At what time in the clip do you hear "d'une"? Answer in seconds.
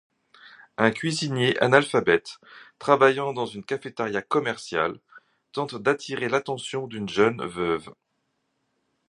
6.87-7.07